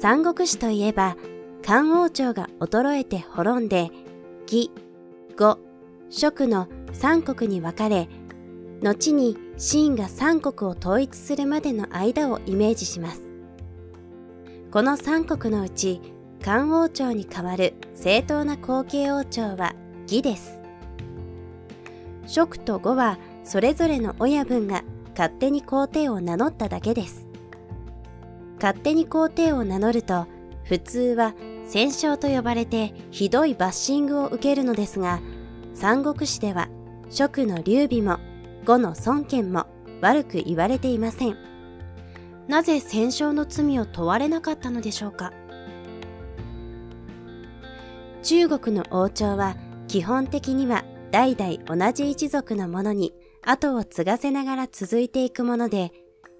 [0.00, 1.18] 三国志といえば、
[1.62, 3.90] 漢王朝が衰えて滅んで、
[4.50, 4.70] 義、
[5.36, 5.58] 呉、
[6.08, 8.08] 蜀の三国に分かれ、
[8.82, 13.20] 後に秦が三国を統一するまでの間をイメージします。
[14.70, 16.00] この三国のうち、
[16.42, 19.74] 漢王朝に代わる正当な後継王朝は
[20.04, 20.62] 義です。
[22.26, 27.29] 蜀と呉はそれぞれの親分が勝手に皇帝を名乗っただけです。
[28.60, 30.26] 勝手に皇帝を名乗ると、
[30.64, 35.20] 普通は戦勝と呼ばれてひどいバッシングを受けるのですが、
[35.72, 36.68] 三国志では
[37.08, 38.18] 蜀の劉備も
[38.66, 39.66] 呉の孫権も
[40.02, 41.36] 悪く言われていません。
[42.48, 45.32] なぜ戦勝の罪を問われなかったのでしょうか
[48.22, 55.92] 中国の王朝は基本的には代々同じ一族のものに後を継がせながら続いていくもので、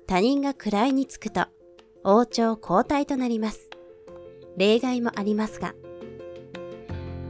[0.06, 1.46] 他人が位につくと
[2.02, 3.68] 王朝交代となります。
[4.56, 5.74] 例外もありますが、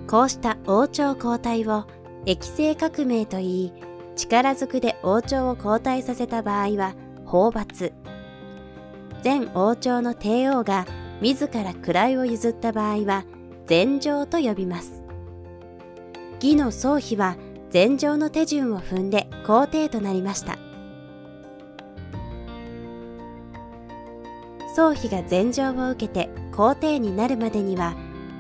[0.06, 1.86] こうした王朝交代を
[2.24, 3.72] 液政革命といい、
[4.14, 7.92] 力ずくで王朝を交代させた場合は法罰。
[9.24, 10.86] 前王朝の帝王が
[11.20, 13.24] 自ら位を譲った場合は
[13.66, 15.02] 禅譲と呼びます。
[16.36, 17.36] 義の宗妃は
[17.70, 20.58] 禅譲の手順を踏んで皇帝となりました。
[24.74, 27.94] 宗妃が禅譲を受けて皇帝になるまでには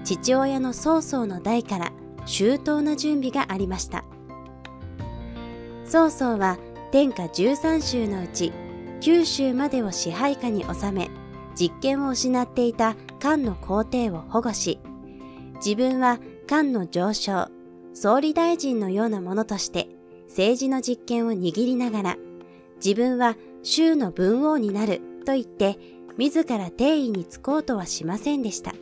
[0.04, 1.92] 父親の曹操の代から
[2.26, 4.04] 周到な準備がありました。
[5.90, 6.56] 曹操は
[6.92, 8.52] 天下13州のうち
[9.00, 11.10] 九州までを支配下に収め
[11.56, 14.78] 実権を失っていた漢の皇帝を保護し
[15.56, 17.48] 自分は漢の上昇
[17.92, 19.88] 総理大臣のようなものとして
[20.28, 22.16] 政治の実権を握りながら
[22.76, 25.76] 自分は州の文王になると言って
[26.20, 28.74] 自ら定位につこうとはしませんでした。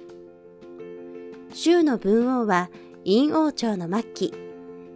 [1.55, 2.69] 州の文王は
[3.05, 4.35] 陰王朝の末期、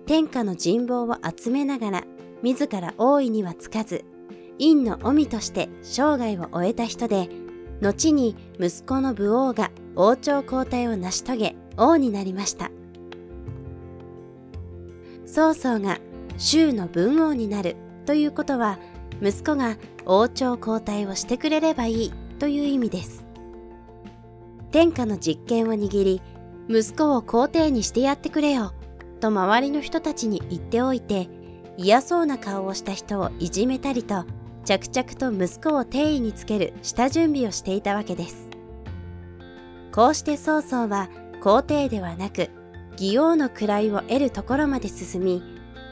[0.06, 2.04] 天下の人望を集めながら
[2.42, 4.04] 自ら王位にはつかず、
[4.58, 7.28] 陰の臣として生涯を終えた人で、
[7.80, 12.72] 後に息子の武王が王朝交代を成し遂げ王になりました。
[15.26, 16.00] 曹操が
[16.38, 18.80] 州の文王になるということは、
[19.22, 23.24] 息子が王朝交代をしてくれればいいという意味です。
[24.72, 26.20] 天下の実権を握り、
[26.68, 28.72] 息子を皇帝にしてやってくれよ、
[29.20, 31.28] と周りの人たちに言っておいて、
[31.76, 34.24] 嫌そうな顔をした人をいじめたりと、
[34.64, 38.48] 着々と息子を定位につける下準備をしていたわけです。
[39.94, 41.10] こうして曹操は
[41.44, 42.50] 皇帝ではなく、
[42.94, 45.44] 義王の位を得るところまで進み、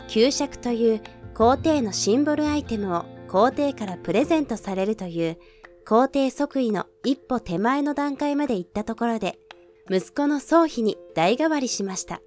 [0.09, 1.01] 給爵という
[1.33, 5.39] 皇帝のシンボルアイテムを皇帝からプレゼントされるという
[5.91, 9.41] 皇帝即位の一歩手前の段階まで行ったところで、
[9.91, 12.23] 息子の宗妃に代替わりしました。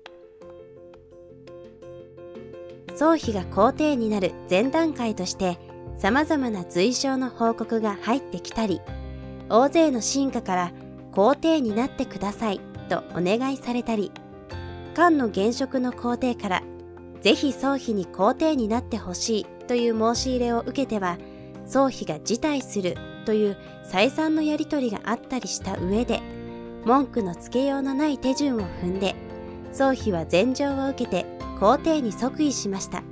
[2.97, 5.57] 宗妃が皇帝になる前段階として、
[5.97, 8.81] 様々な随称の報告が入ってきたり、
[9.47, 10.73] 大勢の進化から
[11.13, 12.59] 皇帝になってください
[12.90, 14.12] とお願いされたり、
[14.94, 16.63] 漢の現職の皇帝から、
[17.22, 21.18] ぜひ宗妃に皇帝になってほしいという申し入れを受けては、
[21.66, 26.22] 宗妃が辞退するという再三のやり取りがあったりした上で、
[26.85, 29.16] 文句のつけようのない手順を踏んで、
[29.72, 31.25] 宗妃は禅譲を受けて
[31.59, 33.03] 皇帝に即位しました。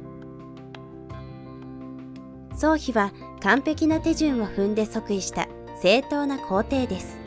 [2.56, 5.48] 宗妃は完璧な手順を踏んで即位した
[5.82, 7.18] 正当な皇帝です。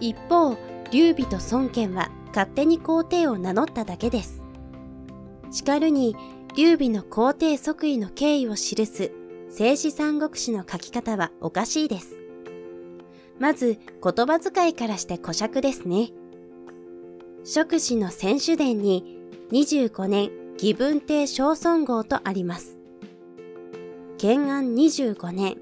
[0.00, 0.56] 一方、
[0.90, 4.42] 劉備と孫権は勝手に皇帝を名乗っただけです。
[5.50, 6.14] しかるに、
[6.56, 9.12] 劉備の皇帝即位の経緯を記す
[9.50, 12.14] 聖史三国志の書き方はおかしいです。
[13.38, 16.10] まず言葉遣いからして古尺ですね。
[17.44, 19.18] 職史の選手伝に
[19.50, 22.78] 25年義文帝小孫号とあります。
[24.18, 25.56] 建安25年、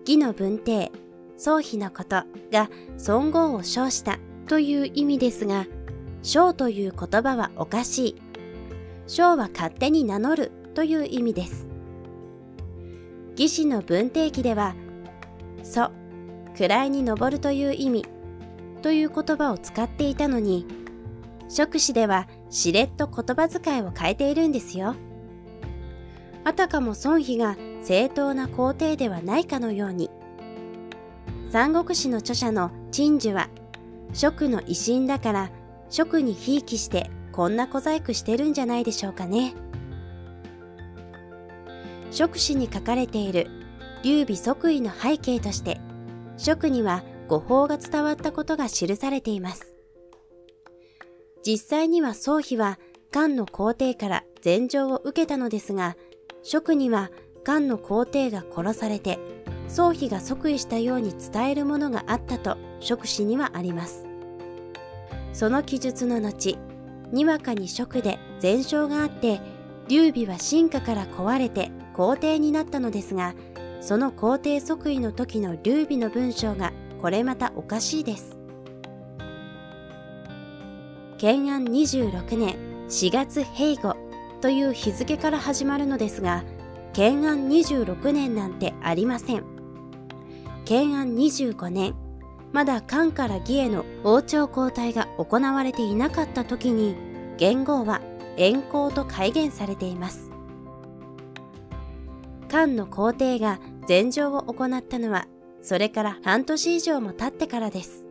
[0.00, 0.92] 義の文帝、
[1.38, 2.68] 宗妃のことが
[3.06, 4.18] 孫号を称した
[4.48, 5.66] という意味ですが、
[6.22, 8.22] 章という言葉はおかしい。
[9.06, 11.75] 章は勝手に名乗るという意味です。
[13.38, 14.74] 義士の文定記では、
[15.62, 15.90] 祖、
[16.54, 18.06] 位に登るという意味
[18.80, 20.66] という言葉を使っていたのに、
[21.50, 24.94] 職史ではしれっと言葉遣いを変えているんですよ。
[26.44, 30.10] あたかも孫妃が正当な皇帝ではないかのように。
[31.52, 33.50] 三国志の著者の陳樹は、
[34.14, 35.50] 職の威信だから
[35.90, 39.54] 職にひいきしてこんな小細工してるんじゃないでしょうかね。
[42.16, 43.46] 職史に書かれている
[44.02, 45.78] 劉備即位の背景として、
[46.38, 49.76] 職には誤報が伝わったことが記されています。
[51.44, 52.78] 実際には宗妃は
[53.12, 55.94] 漢の皇帝から禅譲を受けたのですが、
[56.42, 57.10] 職には
[57.44, 59.18] 漢の皇帝が殺されて、
[59.68, 64.06] 宗妃が即位したように伝えるものがあったと職史にはあります。
[65.34, 66.56] その記述の後、
[67.12, 69.38] にわかに職で禅承があって、
[69.88, 73.34] 劉備は進化から壊れて皇帝になったのですが、
[73.80, 78.36] その皇帝即位の時の劉備の文章がこれまたおかしいです。
[81.16, 82.56] 建安26年
[82.90, 83.96] 4月平吾
[84.42, 86.44] という日付から始まるのですが、
[86.92, 89.44] 建安26年なんてありません。
[90.66, 91.94] 建安25年、
[92.52, 96.94] まだ漢から義への王朝交代が行われていなかった時に、
[97.38, 98.02] 元号は
[98.36, 100.25] 円光と改元されています。
[102.56, 105.26] 漢の皇帝が禅譲を行ったのは、
[105.60, 108.06] それから半年以上も経ってからです。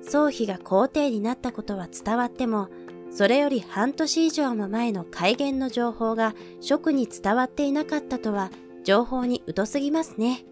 [0.00, 2.70] 宗妃が皇帝になったことは伝わっても、
[3.10, 8.50] それより半年以上も前の改元の情報が職に伝わっていなかったとは、
[8.82, 10.46] 情報に疎すぎますね。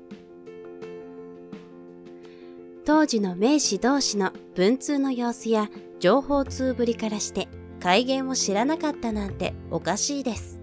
[2.85, 7.49] 当時の名士同士の文通の様子や情報通ぶりからして
[7.81, 10.56] 改元を知らなかったなんておかしいです。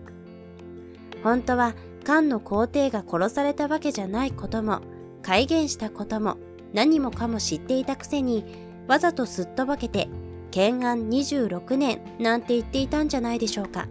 [1.23, 1.73] 本当は
[2.03, 4.81] 漢の皇帝が殺されたわけじゃないことも、
[5.21, 6.37] 改元したことも
[6.73, 8.45] 何もかも知っていたくせに、
[8.87, 10.09] わざとすっとぼけて、
[10.51, 13.87] 建安26年なんて言っていたんじゃないでしょうか。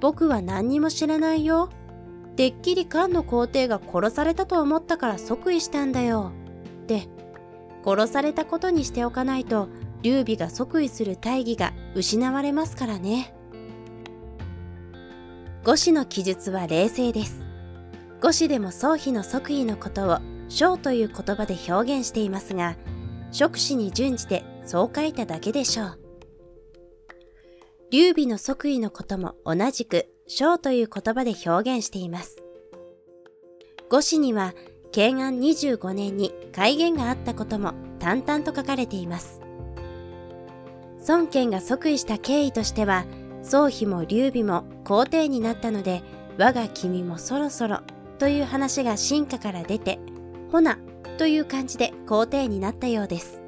[0.00, 1.70] 僕は何にも知らないよ。
[2.36, 6.32] てっきり漢の皇帝が殺されたと思ったから即位したんだよ。
[6.82, 7.08] って、
[7.84, 9.68] 殺されたことにしておかないと、
[10.02, 13.34] 劉備が即位する大義が失われますからね。
[15.64, 17.40] 五子の記述は冷静です。
[18.20, 20.18] 五子でも宗妃の即位のことを
[20.50, 22.76] 章という言葉で表現していますが、
[23.32, 25.98] 職史に準じてそう書いただけでしょう。
[27.90, 32.44] 劉備の即位のことも同じく章という言葉で表現しています。
[33.88, 34.52] 五子には
[34.92, 39.40] 建安25年に改元があったことも淡々と書かれています。
[41.08, 43.06] 孫権が即位した経緯としては、
[43.44, 46.02] 宗妃も劉備も皇帝になったので、
[46.38, 47.80] 我が君もそろそろ
[48.18, 49.98] という話が進化から出て、
[50.50, 50.78] ほな
[51.18, 53.42] という感じで皇帝になったようです。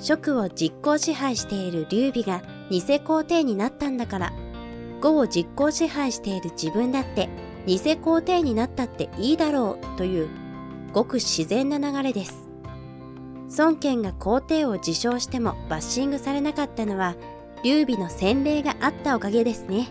[0.00, 4.32] 職を実行支配している劉備が偽皇帝になったんだから、
[5.00, 7.28] 呉を実行支配している自分だって
[7.66, 10.28] 偽皇帝になったっていいだろうという
[10.92, 12.48] ごく自然な流れです。
[13.56, 17.14] 孫権が皇帝を自称してもバッシングされなかったのは
[17.64, 19.88] 劉備の洗礼があったおかげですね。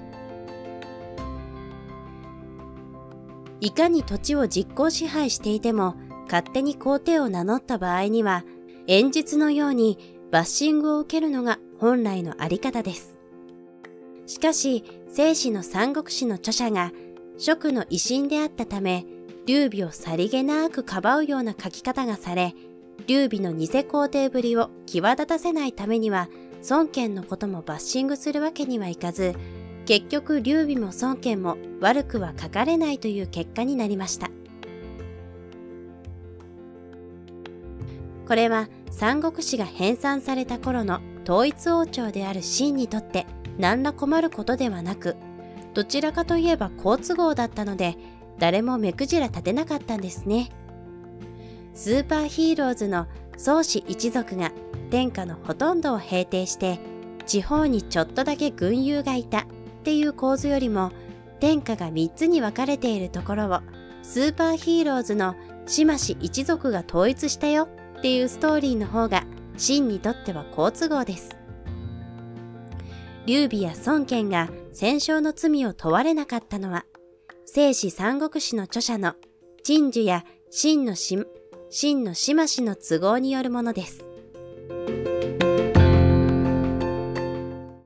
[3.59, 8.43] いかに土地を実行支配していても勝手に皇帝を名乗った場合には
[8.87, 13.17] 演説のようにバッシングを受けるのが本来のあり方です。
[14.27, 16.91] しかし、聖史の三国志の著者が
[17.37, 19.05] 職の威信であったため、
[19.45, 22.53] 劉備をさりげなくかばうような書き方がされ、
[23.07, 26.29] 劉備の偽皇帝ぶりを際立たせないためには
[26.69, 29.35] 孫権のこともバッシングするわけにはいかず、
[29.85, 34.29] 結局劉備も孫権も悪くは書かれないという結果になりました。
[38.27, 43.27] これは三国志が編纂された頃の統一王朝である秦にとって
[43.57, 45.17] 何ら困ることではなく、
[45.73, 47.97] どちらかといえば好都合だったので、
[48.39, 50.49] 誰も目くじら立てなかったんですね。
[51.73, 54.51] スーパーヒーローズの宗氏一族が
[54.93, 56.79] 天下のほとんどを平定して
[57.25, 59.45] 地方にちょっとだけ軍友がいたっ
[59.83, 60.91] ていう構図よりも
[61.39, 63.61] 天下が3つに分かれているところを
[64.03, 65.35] スーパーヒーローズの
[65.65, 69.23] 島氏一族が統一したよっていうストーリーの方が
[69.55, 71.35] 秦にとっては好都合です。
[73.25, 76.85] 劉備や孫権が戦勝の罪を問われなかったのは、
[77.45, 79.15] 聖史三国志の著者の
[79.63, 84.12] 陳樹や秦の秦の島氏の都合によるものです。
[84.73, 85.12] Thank you